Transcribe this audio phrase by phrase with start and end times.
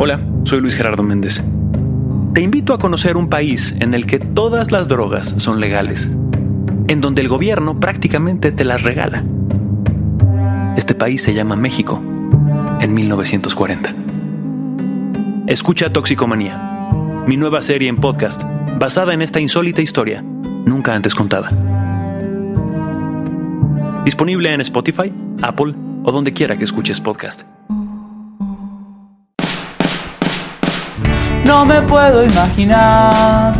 [0.00, 1.42] Hola, soy Luis Gerardo Méndez.
[2.32, 6.08] Te invito a conocer un país en el que todas las drogas son legales,
[6.86, 9.24] en donde el gobierno prácticamente te las regala.
[10.76, 12.00] Este país se llama México,
[12.80, 13.92] en 1940.
[15.48, 16.86] Escucha Toxicomanía,
[17.26, 18.44] mi nueva serie en podcast,
[18.78, 21.50] basada en esta insólita historia, nunca antes contada.
[24.04, 27.57] Disponible en Spotify, Apple o donde quiera que escuches podcast.
[31.48, 33.54] No me puedo imaginar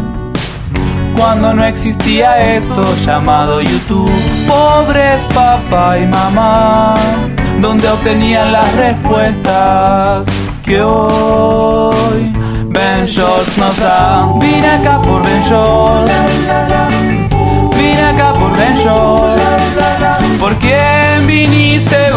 [1.16, 4.12] cuando no existía esto llamado YouTube.
[4.46, 6.96] Pobres papá y mamá,
[7.62, 10.24] donde obtenían las respuestas
[10.62, 12.30] que hoy
[12.66, 14.34] Ben Shorts nos da.
[14.38, 16.12] Vine acá por Ben Shorts.
[17.74, 19.42] Vine acá por Ben Shorts.
[20.38, 22.07] ¿Por quién viniste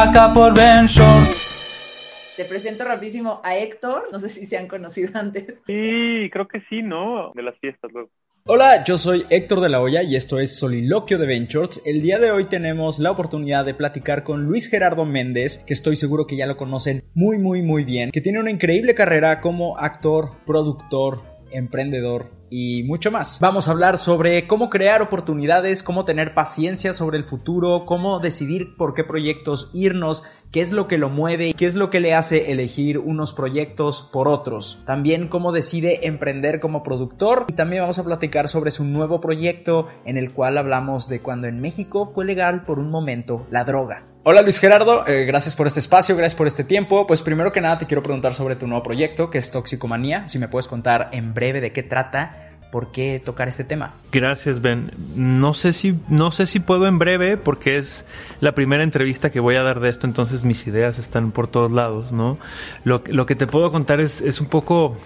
[0.00, 2.34] acá por Ben Shorts.
[2.36, 5.62] Te presento rapidísimo a Héctor, no sé si se han conocido antes.
[5.66, 7.32] Sí, creo que sí, ¿no?
[7.34, 8.08] De las fiestas luego.
[8.46, 11.82] Hola, yo soy Héctor de la Hoya y esto es Soliloquio de Ventures.
[11.84, 15.96] El día de hoy tenemos la oportunidad de platicar con Luis Gerardo Méndez, que estoy
[15.96, 19.76] seguro que ya lo conocen muy muy muy bien, que tiene una increíble carrera como
[19.76, 23.38] actor, productor, emprendedor y mucho más.
[23.40, 28.76] Vamos a hablar sobre cómo crear oportunidades, cómo tener paciencia sobre el futuro, cómo decidir
[28.76, 32.14] por qué proyectos irnos, qué es lo que lo mueve, qué es lo que le
[32.14, 34.82] hace elegir unos proyectos por otros.
[34.84, 39.86] También cómo decide emprender como productor y también vamos a platicar sobre su nuevo proyecto
[40.04, 44.06] en el cual hablamos de cuando en México fue legal por un momento la droga.
[44.22, 47.06] Hola Luis Gerardo, eh, gracias por este espacio, gracias por este tiempo.
[47.06, 50.38] Pues primero que nada te quiero preguntar sobre tu nuevo proyecto que es Toxicomanía, si
[50.38, 53.94] me puedes contar en breve de qué trata por qué tocar este tema.
[54.12, 54.90] Gracias, Ben.
[55.16, 58.04] No sé si, no sé si puedo en breve, porque es
[58.42, 61.72] la primera entrevista que voy a dar de esto, entonces mis ideas están por todos
[61.72, 62.36] lados, ¿no?
[62.84, 64.98] Lo, lo que te puedo contar es, es un poco,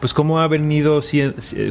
[0.00, 1.00] pues, cómo ha venido,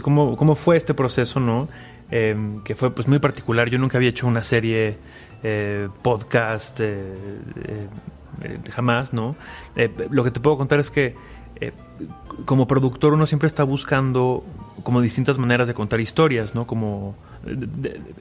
[0.01, 1.69] cómo, cómo fue este proceso, ¿no?
[2.11, 3.69] Eh, que fue pues muy particular.
[3.69, 4.97] Yo nunca había hecho una serie,
[5.41, 7.15] eh, podcast, eh,
[8.41, 9.37] eh, jamás, ¿no?
[10.09, 11.15] Lo que te puedo contar es que
[12.45, 14.43] como productor uno siempre está buscando
[14.83, 16.67] como distintas maneras de contar historias, ¿no?
[16.67, 17.15] Como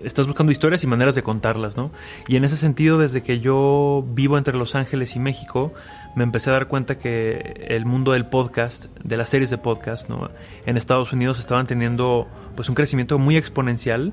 [0.04, 1.90] estás buscando historias y maneras de contarlas, ¿no?
[2.28, 5.72] Y en ese sentido, desde que yo vivo entre Los Ángeles y México,
[6.14, 10.08] me empecé a dar cuenta que el mundo del podcast, de las series de podcast,
[10.08, 10.30] ¿no?
[10.66, 12.26] En Estados Unidos estaban teniendo
[12.56, 14.12] pues un crecimiento muy exponencial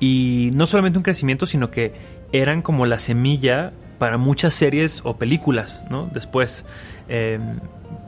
[0.00, 1.94] y no solamente un crecimiento, sino que
[2.32, 6.10] eran como la semilla para muchas series o películas, ¿no?
[6.12, 6.64] Después,
[7.08, 7.38] eh,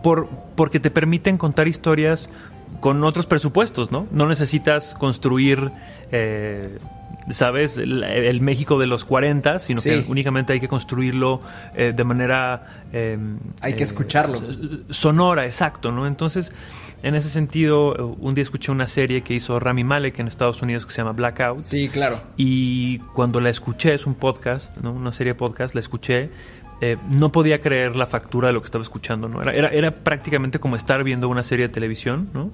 [0.03, 2.31] por, porque te permiten contar historias
[2.81, 4.09] con otros presupuestos, ¿no?
[4.11, 5.71] No necesitas construir,
[6.11, 6.78] eh,
[7.31, 7.79] ¿sabes?
[7.79, 9.91] El, el México de los 40, sino Sí.
[9.91, 11.41] que únicamente hay que construirlo
[11.75, 12.85] eh, de manera...
[12.93, 13.19] eh,
[13.61, 14.41] Hay que eh, escucharlo.
[14.91, 16.07] sonora, exacto, ¿no?
[16.07, 16.53] Entonces,
[17.03, 20.87] en ese sentido, un día escuché una serie que hizo Rami Malek en Estados Unidos
[20.87, 21.62] que se llama Blackout.
[21.62, 22.21] Sí, claro.
[22.37, 24.93] Y cuando la escuché, es un podcast, ¿no?
[24.93, 26.31] Una serie de podcast, la escuché.
[26.81, 29.41] eh, no podía creer la factura de lo que estaba escuchando, ¿no?
[29.41, 32.51] Era, era, era prácticamente como estar viendo una serie de televisión, ¿no?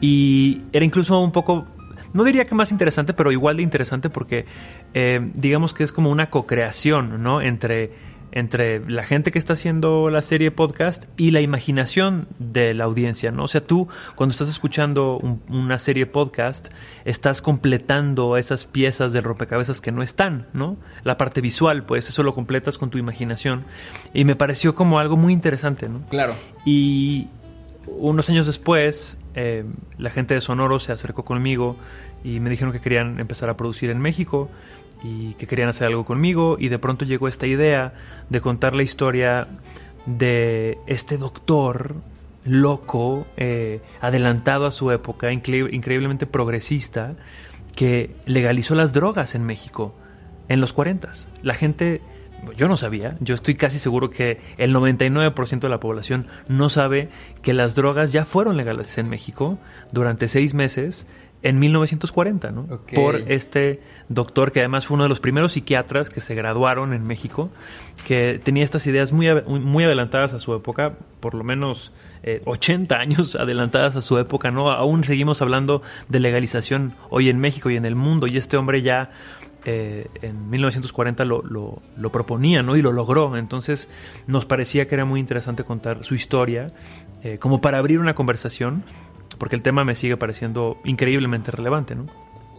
[0.00, 1.66] Y era incluso un poco,
[2.14, 4.46] no diría que más interesante, pero igual de interesante porque
[4.94, 7.42] eh, digamos que es como una co-creación, ¿no?
[7.42, 7.92] Entre,
[8.32, 13.30] entre la gente que está haciendo la serie podcast y la imaginación de la audiencia,
[13.30, 13.44] ¿no?
[13.44, 13.86] O sea, tú
[14.16, 16.68] cuando estás escuchando un- una serie podcast,
[17.04, 20.76] estás completando esas piezas del rompecabezas que no están, ¿no?
[21.04, 23.64] La parte visual, pues eso lo completas con tu imaginación.
[24.12, 26.00] Y me pareció como algo muy interesante, ¿no?
[26.08, 26.34] Claro.
[26.64, 27.28] Y
[27.86, 29.64] unos años después, eh,
[29.98, 31.76] la gente de Sonoro se acercó conmigo
[32.22, 34.50] y me dijeron que querían empezar a producir en México
[35.02, 36.56] y que querían hacer algo conmigo.
[36.58, 37.92] Y de pronto llegó esta idea
[38.30, 39.48] de contar la historia
[40.06, 41.96] de este doctor
[42.44, 47.14] loco, eh, adelantado a su época, incre- increíblemente progresista,
[47.74, 49.94] que legalizó las drogas en México
[50.48, 51.10] en los 40.
[51.42, 52.02] La gente,
[52.56, 57.08] yo no sabía, yo estoy casi seguro que el 99% de la población no sabe
[57.42, 59.58] que las drogas ya fueron legales en México
[59.92, 61.06] durante seis meses.
[61.42, 62.80] en 1940, ¿no?
[62.94, 67.06] Por este doctor que además fue uno de los primeros psiquiatras que se graduaron en
[67.06, 67.50] México,
[68.06, 71.92] que tenía estas ideas muy, muy adelantadas a su época, por lo menos
[72.22, 74.70] eh, 80 años adelantadas a su época, ¿no?
[74.70, 78.80] Aún seguimos hablando de legalización hoy en México y en el mundo, y este hombre
[78.80, 79.10] ya
[79.64, 82.76] eh, en 1940 lo, lo- proponía, ¿no?
[82.76, 83.36] Y lo logró.
[83.36, 83.88] Entonces
[84.26, 86.68] nos parecía que era muy interesante contar su historia,
[87.22, 88.84] eh, como para abrir una conversación,
[89.38, 92.06] porque el tema me sigue pareciendo increíblemente relevante, ¿no?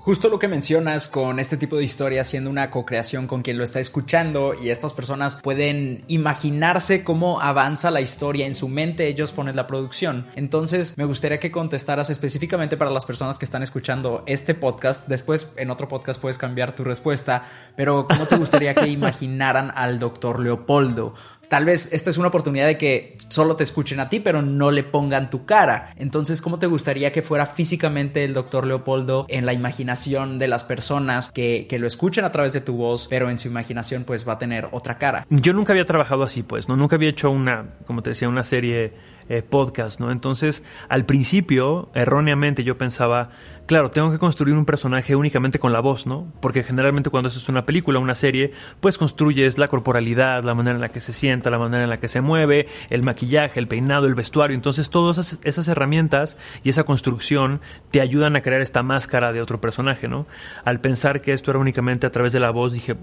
[0.06, 3.64] Justo lo que mencionas con este tipo de historia siendo una co-creación con quien lo
[3.64, 9.32] está escuchando y estas personas pueden imaginarse cómo avanza la historia en su mente, ellos
[9.32, 10.28] ponen la producción.
[10.36, 15.08] Entonces me gustaría que contestaras específicamente para las personas que están escuchando este podcast.
[15.08, 17.42] Después en otro podcast puedes cambiar tu respuesta,
[17.76, 21.16] pero ¿cómo te gustaría que imaginaran al doctor Leopoldo?
[21.50, 24.72] Tal vez esta es una oportunidad de que solo te escuchen a ti, pero no
[24.72, 25.90] le pongan tu cara.
[25.98, 30.64] Entonces, ¿cómo te gustaría que fuera físicamente el doctor Leopoldo en la imaginación de las
[30.64, 34.28] personas que, que lo escuchen a través de tu voz, pero en su imaginación pues
[34.28, 35.26] va a tener otra cara?
[35.30, 36.76] Yo nunca había trabajado así, pues, ¿no?
[36.76, 38.94] Nunca había hecho una, como te decía, una serie
[39.30, 40.12] eh, podcast, ¿no?
[40.12, 43.30] Entonces, al principio, erróneamente, yo pensaba,
[43.66, 46.32] claro, tengo que construir un personaje únicamente con la voz, ¿no?
[46.42, 48.52] Porque generalmente cuando haces una película, una serie,
[48.82, 52.00] pues construyes la corporalidad, la manera en la que se sienta, la manera en la
[52.00, 54.56] que se mueve, el maquillaje, el peinado, el vestuario.
[54.56, 57.62] Entonces, todas esas, esas herramientas y esa construcción
[57.92, 60.28] te ayudan a crear esta máscara de otro personaje, ¿no?
[60.66, 62.96] Al pensar que esto era únicamente a través de la voz, dije,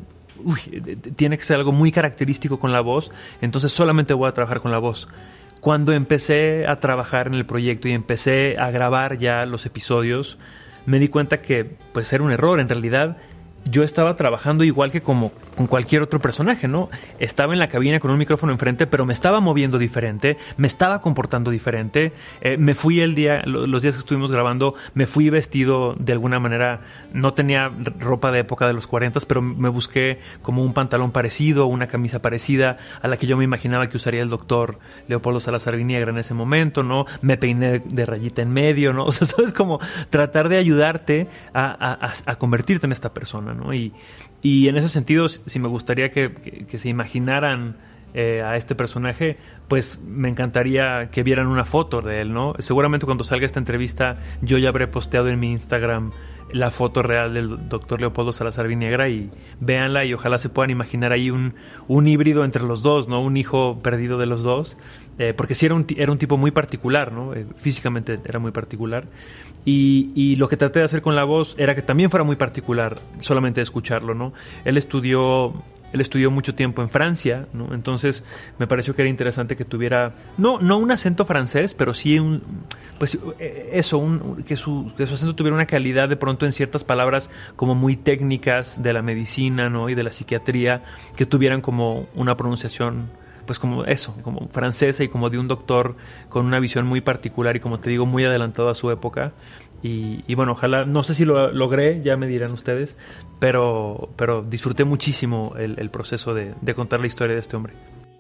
[0.45, 3.11] uy, de- de- tiene que ser algo muy característico con la voz,
[3.41, 5.09] entonces solamente voy a trabajar con la voz.
[5.63, 10.37] Cuando empecé a trabajar en el proyecto y empecé a grabar ya los episodios,
[10.87, 11.63] me di cuenta que
[11.93, 12.59] pues era un error.
[12.59, 13.17] En realidad,
[13.71, 16.89] yo estaba trabajando igual que como con cualquier otro personaje, ¿no?
[17.19, 21.01] Estaba en la cabina con un micrófono enfrente, pero me estaba moviendo diferente, me estaba
[21.01, 22.13] comportando diferente.
[22.41, 26.13] Eh, me fui el día, lo- los días que estuvimos grabando, me fui vestido de
[26.13, 26.81] alguna manera,
[27.13, 31.67] no tenía ropa de época de los 40, pero me busqué como un pantalón parecido,
[31.67, 35.77] una camisa parecida a la que yo me imaginaba que usaría el doctor Leopoldo Salazar
[35.77, 37.05] Viniegra en ese momento, ¿no?
[37.21, 39.05] Me peiné de rayita en medio, ¿no?
[39.13, 43.93] O sea, sabes como tratar de ayudarte a convertirte en esta persona, Y,
[44.43, 47.77] y en ese sentido, si me gustaría que, que- que se imaginaran
[48.15, 49.39] eh, a este personaje,
[49.69, 52.55] pues me encantaría que vieran una foto de él, ¿no?
[52.59, 56.13] Seguramente cuando salga esta entrevista yo ya habré posteado en mi Instagram
[56.53, 61.13] la foto real del doctor Leopoldo Salazar Viniegra y véanla y ojalá se puedan imaginar
[61.13, 61.55] ahí un,
[61.89, 63.23] un híbrido entre los dos, ¿no?
[63.23, 64.77] Un hijo perdido de los dos,
[65.19, 67.35] eh, porque sí era un, era un tipo muy particular, ¿no?
[67.35, 69.07] Eh, físicamente era muy particular.
[69.65, 72.37] Y, y lo que traté de hacer con la voz era que también fuera muy
[72.37, 74.33] particular, solamente escucharlo, ¿no?
[74.65, 75.55] Él estudió
[75.93, 77.75] él estudió mucho tiempo en Francia, ¿no?
[77.75, 78.25] Entonces
[78.59, 82.43] me pareció que era interesante que tuviera, no, no un acento francés, pero sí un,
[82.99, 86.53] pues eh, eso, un, que, su, que su acento tuviera una calidad de pronto en
[86.53, 89.89] ciertas palabras como muy técnicas de la medicina, ¿no?
[89.89, 90.85] Y de la psiquiatría,
[91.17, 93.11] que tuvieran como una pronunciación
[93.47, 95.97] pues como eso, como francesa y como de un doctor
[96.29, 99.33] con una visión muy particular y como te digo, muy adelantado a su época.
[99.83, 102.97] Y, bueno, ojalá, no sé si lo logré, ya me dirán ustedes,
[103.41, 107.75] pero, pero disfruté muchísimo el, proceso de, de contar la historia de este hombre.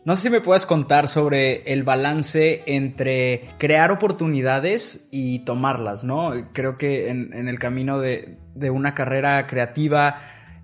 [0.04, 6.32] No sé si me puedes contar sobre el balance entre crear oportunidades y tomarlas, ¿no?
[6.52, 10.18] Creo que en, en el camino de, de una carrera creativa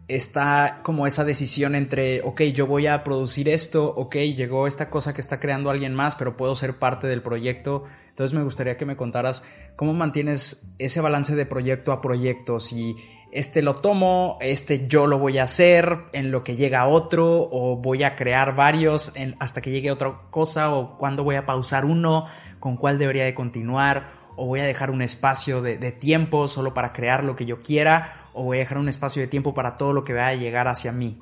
[0.09, 5.13] está como esa decisión entre, ok, yo voy a producir esto, ok, llegó esta cosa
[5.13, 7.85] que está creando alguien más, pero puedo ser parte del proyecto.
[8.09, 9.45] Entonces me gustaría que me contaras
[9.77, 12.97] cómo mantienes ese balance de proyecto a proyecto, si
[13.31, 17.77] este lo tomo, este yo lo voy a hacer en lo que llega otro, o
[17.77, 22.25] voy a crear varios hasta que llegue otra cosa, o cuándo voy a pausar uno,
[22.59, 26.93] con cuál debería de continuar, o voy a dejar un espacio de tiempo solo para
[26.95, 29.93] crear lo que yo quiera, o voy a dejar un espacio de tiempo para todo
[29.93, 31.19] lo que vaya a llegar hacia mí.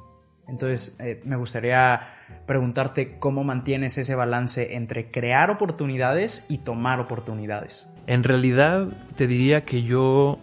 [0.46, 2.08] Entonces, eh, me gustaría
[2.44, 7.88] preguntarte cómo mantienes ese balance entre crear oportunidades y tomar oportunidades.
[8.06, 10.38] En realidad, te diría que yo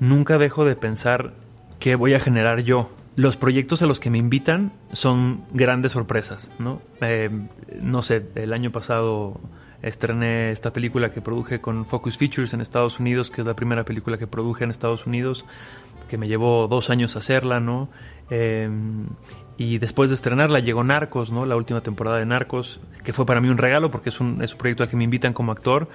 [0.00, 1.34] nunca dejo de pensar
[1.78, 2.90] qué voy a generar yo.
[3.14, 6.82] Los proyectos a los que me invitan son grandes sorpresas, ¿no?
[7.00, 7.30] Eh,
[7.80, 9.40] no sé, el año pasado
[9.82, 13.84] estrené esta película que produje con Focus Features en Estados Unidos, que es la primera
[13.84, 15.44] película que produje en Estados Unidos
[16.08, 17.88] que me llevó dos años hacerla, ¿no?
[18.30, 18.68] Eh,
[19.58, 21.46] y después de estrenarla llegó Narcos, ¿no?
[21.46, 24.52] La última temporada de Narcos, que fue para mí un regalo porque es un, es
[24.52, 25.88] un proyecto al que me invitan como actor.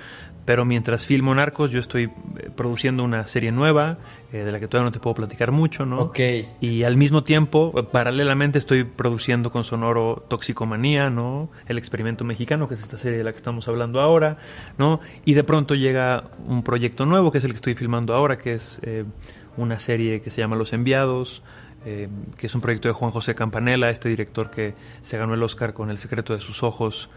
[0.45, 3.97] Pero mientras filmo Narcos, yo estoy eh, produciendo una serie nueva,
[4.31, 5.99] eh, de la que todavía no te puedo platicar mucho, ¿no?
[5.99, 6.19] Ok.
[6.61, 11.49] Y al mismo tiempo, eh, paralelamente, estoy produciendo con Sonoro Toxicomanía, ¿no?
[11.67, 14.37] El experimento mexicano, que es esta serie de la que estamos hablando ahora,
[14.77, 15.01] ¿no?
[15.25, 18.53] Y de pronto llega un proyecto nuevo, que es el que estoy filmando ahora, que
[18.53, 19.03] es eh,
[19.57, 21.43] una serie que se llama Los Enviados,
[21.85, 24.73] eh, que es un proyecto de Juan José Campanella, este director que
[25.03, 27.09] se ganó el Oscar con El secreto de sus ojos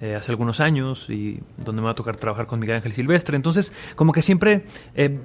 [0.00, 3.36] eh, hace algunos años y donde me va a tocar trabajar con Miguel Ángel Silvestre.
[3.36, 5.18] Entonces, como que siempre eh,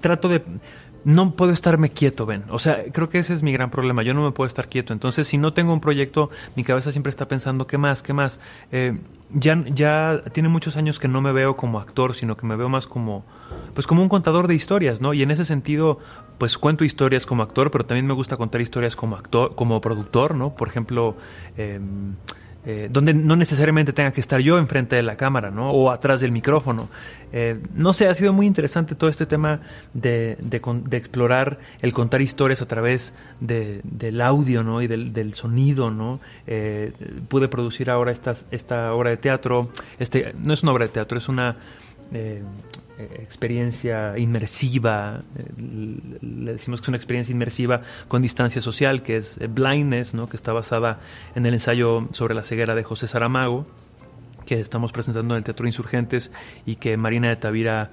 [0.00, 0.42] trato de...
[1.04, 2.44] No puedo estarme quieto, ven.
[2.48, 4.02] O sea, creo que ese es mi gran problema.
[4.02, 4.94] Yo no me puedo estar quieto.
[4.94, 8.02] Entonces, si no tengo un proyecto, mi cabeza siempre está pensando, ¿qué más?
[8.02, 8.40] ¿Qué más?
[9.30, 12.70] Ya, ya tiene muchos años que no me veo como actor, sino que me veo
[12.70, 13.26] más como,
[13.74, 15.12] pues como un contador de historias, ¿no?
[15.14, 15.98] Y en ese sentido,
[16.38, 20.34] pues cuento historias como actor, pero también me gusta contar historias como actor, como productor,
[20.34, 20.54] ¿no?
[20.54, 21.16] Por ejemplo,
[21.56, 21.80] eh,
[22.66, 25.70] eh, donde no necesariamente tenga que estar yo enfrente de la cámara, ¿no?
[25.70, 26.88] O atrás del micrófono.
[27.30, 29.60] Eh, no sé, ha sido muy interesante todo este tema
[29.92, 34.80] de, de, de explorar el contar historias a través de, del audio, ¿no?
[34.80, 36.20] Y del, sonido, ¿no?
[36.46, 36.92] Eh,
[37.28, 39.68] pude producir ahora esta, esta obra de teatro.
[39.98, 41.56] Este, no es una obra de teatro, es una
[42.98, 45.22] experiencia inmersiva,
[45.56, 50.28] le decimos que es una experiencia inmersiva con distancia social, que es Blindness, ¿no?
[50.28, 51.00] que está basada
[51.34, 53.66] en el ensayo sobre la ceguera de José Saramago,
[54.46, 56.30] que estamos presentando en el Teatro Insurgentes
[56.66, 57.90] y que Marina de Tavira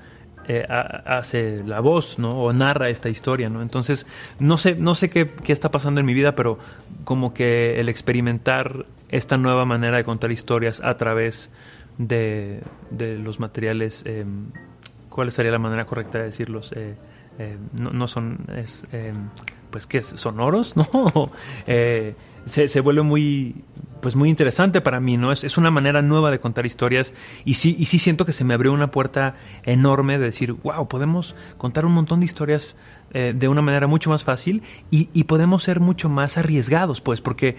[0.48, 2.43] eh, hace la voz, ¿no?
[2.43, 3.62] O narra esta historia, ¿no?
[3.62, 4.08] Entonces,
[4.39, 6.58] no sé, no sé qué, qué, está pasando en mi vida, pero
[7.03, 11.51] como que el experimentar esta nueva manera de contar historias a través
[11.98, 14.25] de, de los materiales eh,
[15.12, 16.72] ¿cuál sería la manera correcta de decirlos?
[16.72, 16.96] Eh,
[17.38, 19.13] eh, no, son, eh,
[19.70, 20.13] pues, ¿qué es?
[20.15, 20.75] ¿Sonoros?
[20.75, 21.32] ¿No?
[22.44, 23.63] Se, se, vuelve muy,
[24.01, 25.32] pues, muy interesante para mí, ¿no?
[25.32, 27.13] Es, es, una manera nueva de contar historias
[27.46, 30.88] y sí, y sí siento que se me abrió una puerta enorme de decir, wow,
[30.88, 32.75] podemos contar un montón de historias
[33.12, 37.58] de una manera mucho más fácil y, y, podemos ser mucho más arriesgados, pues, porque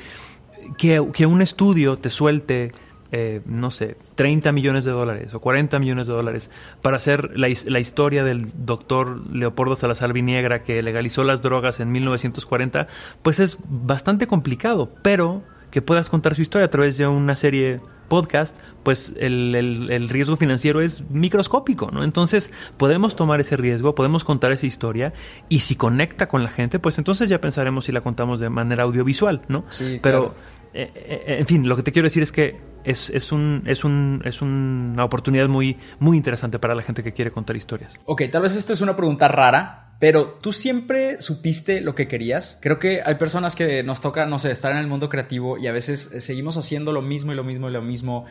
[0.78, 2.73] que, que un estudio te suelte
[3.12, 6.50] eh, no sé, 30 millones de dólares o 40 millones de dólares
[6.81, 11.92] para hacer la, la, historia del doctor Leopoldo Salazar Viniegra que legalizó las drogas en
[11.92, 12.88] 1940,
[13.23, 17.81] pues es bastante complicado, pero que puedas contar su historia a través de una serie
[18.09, 22.04] podcast, pues el, el, el, riesgo financiero es microscópico, ¿no?
[22.04, 25.14] Entonces podemos tomar ese riesgo, podemos contar esa historia
[25.49, 28.83] y si conecta con la gente, pues entonces ya pensaremos si la contamos de manera
[28.85, 29.64] audiovisual, ¿no?
[29.71, 30.35] Sí, Pero, claro.
[30.75, 33.85] Eh, eh, en fin, lo que te quiero decir es que es, es, un, es,
[33.85, 37.99] un, es una oportunidad muy, muy interesante para la gente que quiere contar historias.
[38.05, 42.59] Ok, tal vez esto es una pregunta rara, pero ¿tú siempre supiste lo que querías?
[42.61, 45.69] Creo que hay personas que nos toca, no sé, estar en el mundo creativo y
[45.69, 48.25] a veces seguimos haciendo lo mismo y lo mismo y lo mismo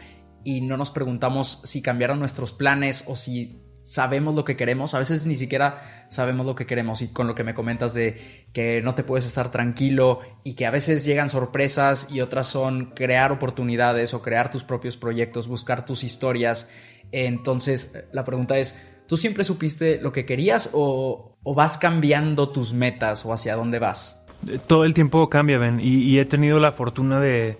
[0.44, 5.00] y no nos preguntamos si cambiaron nuestros planes o si sabemos lo que queremos, a
[5.00, 8.82] veces ni siquiera sabemos lo que queremos y con lo que me comentas de que
[8.82, 13.32] no te puedes estar tranquilo y que a veces llegan sorpresas y otras son crear
[13.32, 16.70] oportunidades o crear tus propios proyectos, buscar tus historias.
[17.12, 23.26] Entonces la pregunta es, ¿tú siempre supiste lo que querías o, vas cambiando tus metas
[23.26, 24.26] o hacia dónde vas?
[24.68, 27.58] Todo el tiempo cambia, Ben, y, he tenido la fortuna de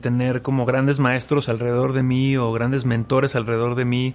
[0.00, 4.14] tener como grandes maestros alrededor de mí o grandes mentores alrededor de mí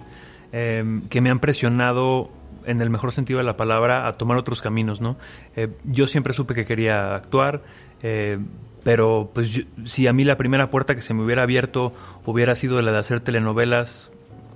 [0.52, 2.30] eh, que me han presionado
[2.66, 5.16] en el mejor sentido de la palabra a tomar otros caminos, ¿no?
[5.54, 7.62] Eh, yo siempre supe que quería actuar,
[8.02, 8.38] eh,
[8.82, 11.92] pero pues yo, si a mí la primera puerta que se me hubiera abierto
[12.24, 14.10] hubiera sido la de hacer telenovelas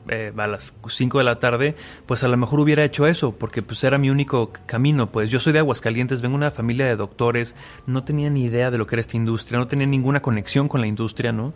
[0.09, 3.63] eh, a las 5 de la tarde, pues a lo mejor hubiera hecho eso, porque
[3.63, 6.97] pues era mi único camino, pues yo soy de Aguascalientes, vengo de una familia de
[6.97, 7.55] doctores,
[7.87, 10.81] no tenía ni idea de lo que era esta industria, no tenía ninguna conexión con
[10.81, 11.53] la industria, ¿no?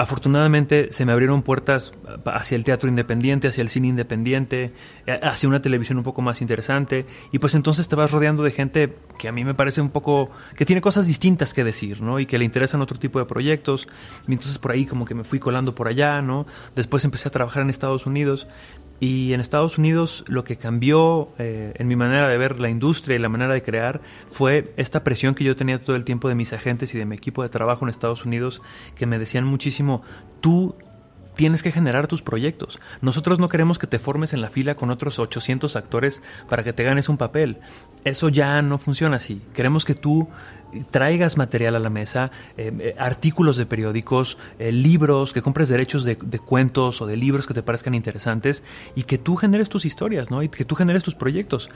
[0.00, 1.92] Afortunadamente se me abrieron puertas
[2.24, 4.72] hacia el teatro independiente, hacia el cine independiente,
[5.22, 8.96] hacia una televisión un poco más interesante y pues entonces te vas rodeando de gente
[9.18, 12.18] que a mí me parece un poco que tiene cosas distintas que decir, ¿no?
[12.18, 13.88] Y que le interesan otro tipo de proyectos.
[14.26, 16.46] Y entonces por ahí como que me fui colando por allá, ¿no?
[16.74, 18.48] Después empecé a trabajar en Estados Unidos
[19.00, 23.16] y en Estados Unidos lo que cambió eh, en mi manera de ver la industria
[23.16, 26.34] y la manera de crear fue esta presión que yo tenía todo el tiempo de
[26.34, 28.60] mis agentes y de mi equipo de trabajo en Estados Unidos
[28.94, 30.02] que me decían muchísimo,
[30.42, 30.76] tú
[31.34, 32.78] tienes que generar tus proyectos.
[33.00, 36.74] Nosotros no queremos que te formes en la fila con otros 800 actores para que
[36.74, 37.58] te ganes un papel.
[38.04, 39.40] Eso ya no funciona así.
[39.54, 40.28] Queremos que tú
[40.90, 46.16] traigas material a la mesa, eh, artículos de periódicos, eh, libros, que compres derechos de,
[46.16, 48.62] de, cuentos o de libros que te parezcan interesantes
[48.94, 50.42] y que tú generes tus historias, ¿no?
[50.42, 51.70] Y que tú generes tus proyectos.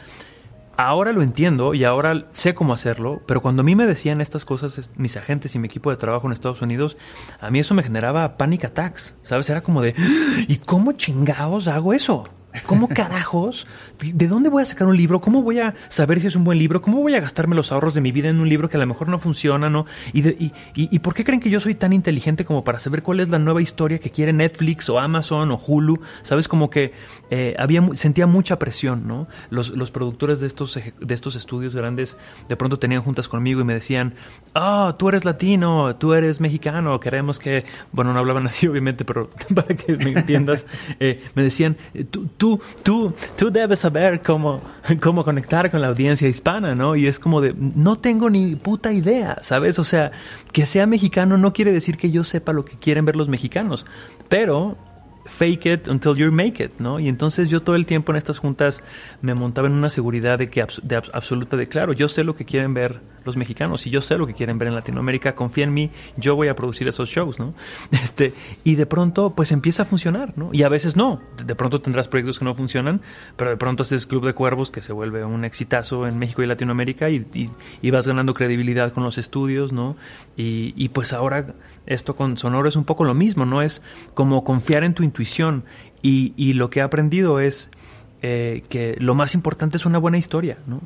[0.77, 4.45] ahora lo entiendo y ahora sé cómo hacerlo, pero cuando a mí me decían estas
[4.45, 6.97] cosas, mis agentes y mi equipo de trabajo en Estados Unidos,
[7.41, 9.49] a mí eso me generaba panic attacks, ¿sabes?
[9.51, 9.95] Era como de,
[10.49, 12.29] ¿y cómo chingados hago eso?
[12.67, 13.67] ¿Cómo carajos?
[14.01, 15.21] ¿De dónde voy a sacar un libro?
[15.21, 16.81] ¿Cómo voy a saber si es un buen libro?
[16.83, 18.87] ¿Cómo voy a gastarme los ahorros de mi vida en un libro que a lo
[18.87, 19.87] mejor no funciona, no?
[20.13, 22.79] ¿Y, de- y, y- y por qué creen que yo soy tan inteligente como para
[22.79, 26.01] saber cuál es la nueva historia que quiere Netflix o Amazon o Hulu?
[26.23, 26.47] ¿Sabes?
[26.47, 26.93] Como que
[27.31, 29.27] eh, había, sentía mucha presión, ¿no?
[29.51, 32.17] Los, los productores de estos, de estos estudios grandes
[32.49, 34.15] de pronto tenían juntas conmigo y me decían,
[34.55, 39.31] ah, tú eres latino, tú eres mexicano, queremos que, bueno, no hablaban así obviamente, pero
[39.55, 40.67] para que me entiendas,
[41.01, 41.77] eh, me decían,
[42.11, 42.44] tú, tú,
[42.83, 44.61] tú, tú debes saber cómo,
[45.01, 46.97] cómo conectar con la audiencia hispana, ¿no?
[46.97, 49.79] Y es como de, no tengo ni puta idea, ¿sabes?
[49.79, 50.13] O sea,
[50.53, 53.87] que sea mexicano no quiere decir que yo sepa lo que quieren ver los mexicanos,
[54.29, 54.77] pero
[55.27, 57.01] fake it until you make it, ¿no?
[57.01, 58.83] Y entonces yo todo el tiempo en estas juntas
[59.23, 62.25] me montaba en una seguridad de que abs- de abs- absoluta de claro, yo sé
[62.25, 65.35] lo que quieren ver los mexicanos y yo sé lo que quieren ver en Latinoamérica,
[65.35, 67.55] confía en mí, yo voy a producir esos shows, ¿no?
[68.05, 70.51] Este, y de pronto pues empieza a funcionar, ¿no?
[70.53, 73.01] Y a veces no, de- pronto tendrás proyectos que no funcionan,
[73.37, 76.47] pero de pronto haces Club de Cuervos que se vuelve un exitazo en México y
[76.47, 77.51] Latinoamérica y, y-
[77.81, 79.97] y vas ganando credibilidad con los estudios, ¿no?
[80.37, 81.55] Y, y pues ahora
[81.87, 83.63] esto con Sonoro es un poco lo mismo, ¿no?
[83.63, 83.81] Es
[84.15, 85.65] como confiar en tu intuición
[86.03, 87.71] y, y lo que he aprendido es
[88.21, 90.81] eh, que lo más importante es una buena historia, ¿no?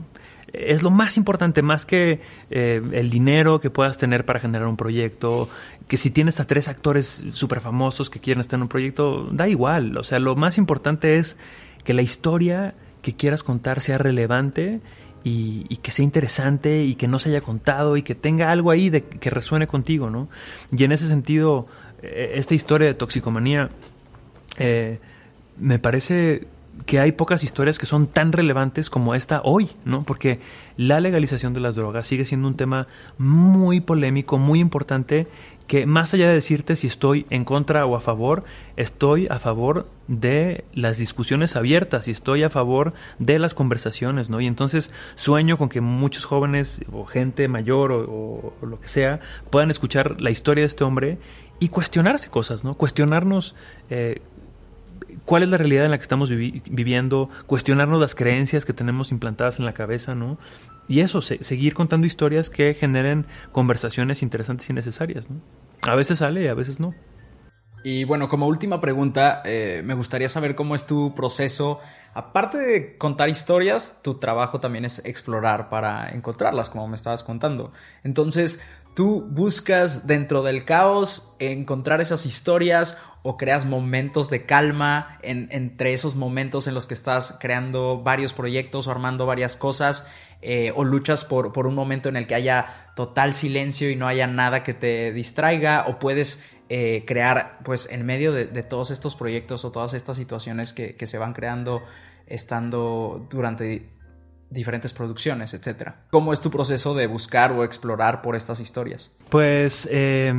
[0.53, 2.21] Es lo más importante, más que
[2.51, 5.49] eh, el dinero que puedas tener para generar un proyecto,
[5.89, 9.49] que si tienes a tres actores súper famosos que quieren estar en un proyecto, da
[9.49, 9.97] igual.
[9.99, 11.37] O sea, lo más importante es
[11.85, 14.81] que la historia que quieras contar sea relevante
[15.23, 18.71] y, y que sea interesante y que no se haya contado y que tenga algo
[18.71, 20.29] ahí de que resuene contigo, ¿no?
[20.73, 21.67] Y en ese sentido,
[22.03, 23.71] eh, esta historia de toxicomanía
[24.59, 24.99] eh,
[25.59, 26.47] me parece
[26.87, 30.05] que hay pocas historias que son tan relevantes como esta hoy, ¿no?
[30.05, 30.39] Porque
[30.77, 32.87] la legalización de las drogas sigue siendo un tema
[33.19, 35.27] muy polémico, muy importante,
[35.67, 38.45] que más allá de decirte si estoy en contra o a favor,
[38.77, 44.41] estoy a favor de las discusiones abiertas y estoy a favor de las conversaciones, ¿no?
[44.41, 49.71] Y entonces sueño con que muchos jóvenes o gente mayor o, lo que sea puedan
[49.71, 51.19] escuchar la historia de este hombre
[51.61, 52.75] y cuestionarse cosas, ¿no?
[52.75, 53.55] Cuestionarnos
[53.91, 54.23] eh,
[55.25, 59.11] cuál es la realidad en la que estamos vivi- viviendo, cuestionarnos las creencias que tenemos
[59.13, 60.39] implantadas en la cabeza, ¿no?
[60.89, 65.41] Y eso, se- seguir contando historias que generen conversaciones interesantes y necesarias, ¿no?
[65.83, 66.95] A veces sale y a veces no.
[67.91, 71.81] Y bueno, como última pregunta, eh, me gustaría saber cómo es tu proceso.
[72.13, 77.73] Aparte de contar historias, tu trabajo también es explorar para encontrarlas, como me estabas contando.
[78.05, 78.63] Entonces,
[78.95, 85.95] ¿tú buscas dentro del caos encontrar esas historias o creas momentos de calma en- entre
[85.95, 90.09] esos momentos en los que estás creando varios proyectos o armando varias cosas?
[90.41, 94.29] eh, o luchas por un momento en el que haya total silencio y no haya
[94.29, 99.65] nada que te distraiga o puedes eh, crear pues en medio de, todos estos proyectos
[99.65, 101.83] o todas estas situaciones que, se van creando
[102.27, 103.89] estando durante
[104.51, 106.05] diferentes producciones, etcétera.
[106.11, 109.17] ¿Cómo es tu proceso de buscar o explorar por estas historias?
[109.29, 110.33] Pues, eh,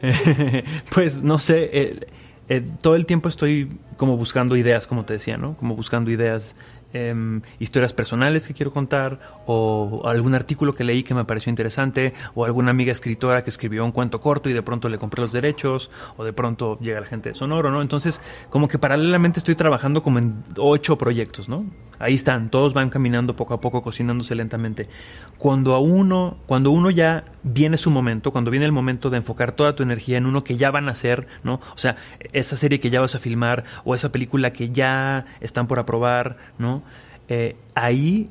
[0.94, 2.06] pues no sé, eh,
[2.48, 5.56] eh, todo el tiempo estoy como buscando ideas, como te decía, ¿no?
[5.56, 6.54] Como buscando ideas,
[6.92, 12.12] em, historias personales que quiero contar, o algún artículo que leí que me pareció interesante,
[12.34, 15.32] o alguna amiga escritora que escribió un cuento corto y de pronto le compré los
[15.32, 17.82] derechos, o de pronto llega la gente de Sonoro, ¿no?
[17.82, 21.64] Entonces, como que paralelamente estoy trabajando como en ocho proyectos, ¿no?
[21.98, 24.88] Ahí están, todos van caminando poco a poco, cocinándose lentamente.
[25.38, 29.52] Cuando a uno, cuando uno ya viene su momento, cuando viene el momento de enfocar
[29.52, 31.60] toda tu energía en uno que ya van a hacer, ¿no?
[31.74, 31.96] O sea,
[32.32, 36.38] esa serie que ya vas a filmar o esa película que ya están por aprobar,
[36.58, 36.81] ¿no?
[37.28, 38.28] Eh, ahí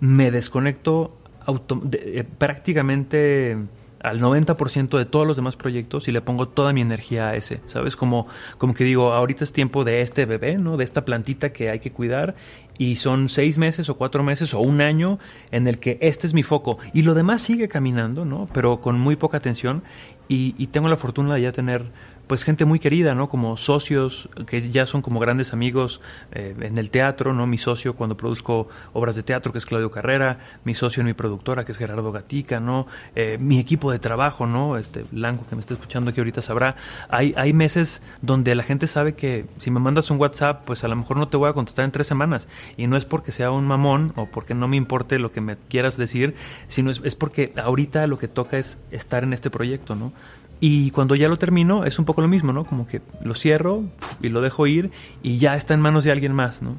[0.00, 3.56] me desconecto auto- eh, prácticamente
[4.02, 7.62] al 90% de todos los demás proyectos y le pongo toda mi energía a ese,
[7.66, 7.96] ¿sabes?
[7.96, 8.26] Como,
[8.58, 10.76] como que digo, ahorita es tiempo de este bebé, ¿no?
[10.76, 12.34] De esta plantita que hay que cuidar
[12.76, 15.18] y son seis meses o cuatro meses o un año
[15.52, 18.46] en el que este es mi foco y lo demás sigue caminando, ¿no?
[18.52, 19.82] Pero con muy poca atención
[20.28, 21.84] y, y tengo la fortuna de ya tener
[22.26, 23.28] pues gente muy querida, ¿no?
[23.28, 26.00] Como socios que ya son como grandes amigos
[26.32, 27.46] eh, en el teatro, ¿no?
[27.46, 31.14] Mi socio cuando produzco obras de teatro, que es Claudio Carrera, mi socio en mi
[31.14, 32.86] productora, que es Gerardo Gatica, ¿no?
[33.14, 34.78] Eh, mi equipo de trabajo, ¿no?
[34.78, 36.76] Este Blanco que me está escuchando aquí ahorita sabrá.
[37.08, 40.88] Hay, hay meses donde la gente sabe que si me mandas un WhatsApp, pues a
[40.88, 42.48] lo mejor no te voy a contestar en tres semanas.
[42.76, 45.56] Y no es porque sea un mamón o porque no me importe lo que me
[45.56, 46.34] quieras decir,
[46.68, 50.12] sino es, es porque ahorita lo que toca es estar en este proyecto, ¿no?
[50.60, 52.64] Y cuando ya lo termino es un poco lo mismo, ¿no?
[52.64, 53.84] Como que lo cierro
[54.22, 54.90] y lo dejo ir
[55.22, 56.76] y ya está en manos de alguien más, ¿no?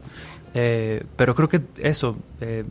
[0.53, 2.65] Eh, pero creo que eso, eh,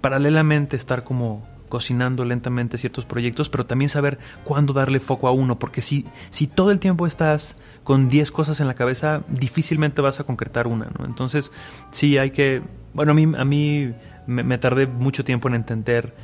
[0.00, 5.58] paralelamente estar como cocinando lentamente ciertos proyectos, pero también saber cuándo darle foco a uno,
[5.58, 10.20] porque si, si todo el tiempo estás con 10 cosas en la cabeza, difícilmente vas
[10.20, 11.04] a concretar una, ¿no?
[11.04, 11.52] Entonces,
[11.90, 12.62] sí hay que,
[12.94, 13.92] bueno, a mí, a mí
[14.26, 16.14] me, me tardé mucho tiempo en entender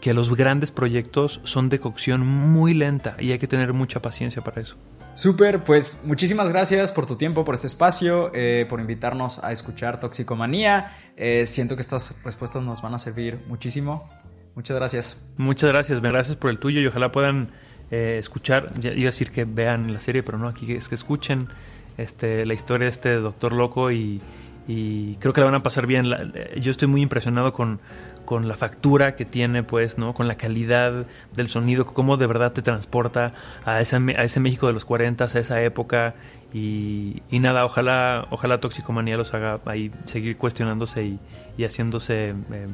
[0.00, 4.42] que los grandes proyectos son de cocción muy lenta y hay que tener mucha paciencia
[4.42, 4.76] para eso.
[5.14, 9.98] Súper, pues muchísimas gracias por tu tiempo, por este espacio, eh, por invitarnos a escuchar
[9.98, 10.92] Toxicomanía.
[11.16, 14.08] Eh, siento que estas respuestas nos van a servir muchísimo.
[14.54, 15.26] Muchas gracias.
[15.36, 17.50] Muchas gracias, gracias por el tuyo y ojalá puedan
[17.90, 20.94] eh, escuchar, ya iba a decir que vean la serie, pero no, aquí es que
[20.94, 21.48] escuchen
[21.96, 24.20] este, la historia de este doctor loco y,
[24.68, 26.10] y creo que la van a pasar bien.
[26.10, 27.80] La- yo estoy muy impresionado con,
[28.28, 30.12] con la factura que tiene, pues, ¿no?
[30.12, 33.32] Con la calidad del sonido, cómo de verdad te transporta
[33.64, 36.14] a ese, a ese México de los 40, a esa época.
[36.52, 41.18] Y, y nada, ojalá, ojalá Toxicomanía los haga ahí seguir cuestionándose y,
[41.56, 42.66] y haciéndose eh,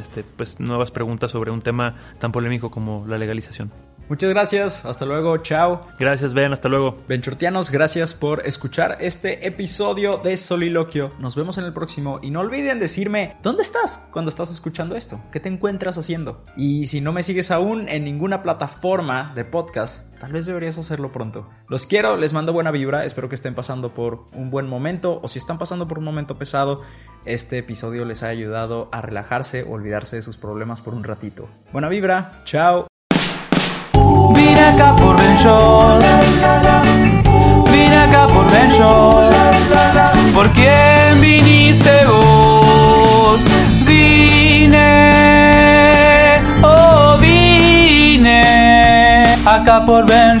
[0.00, 3.70] este, pues, nuevas preguntas sobre un tema tan polémico como la legalización.
[4.08, 5.80] Muchas gracias, hasta luego, chao.
[5.98, 6.98] Gracias, Ben, hasta luego.
[7.08, 11.12] Benchortianos, gracias por escuchar este episodio de Soliloquio.
[11.18, 15.20] Nos vemos en el próximo y no olviden decirme dónde estás cuando estás escuchando esto,
[15.32, 16.44] qué te encuentras haciendo.
[16.56, 21.10] Y si no me sigues aún en ninguna plataforma de podcast, tal vez deberías hacerlo
[21.10, 21.48] pronto.
[21.68, 25.28] Los quiero, les mando buena vibra, espero que estén pasando por un buen momento o
[25.28, 26.82] si están pasando por un momento pesado,
[27.24, 31.48] este episodio les ha ayudado a relajarse o olvidarse de sus problemas por un ratito.
[31.72, 32.86] Buena vibra, chao.
[34.66, 36.06] Vine acá por Ben Shorts.
[37.70, 39.36] Vine acá por Ben Shorts.
[40.34, 43.40] ¿Por quién viniste vos?
[43.84, 44.82] Vine,
[46.64, 48.42] oh vine
[49.44, 50.40] acá por Ben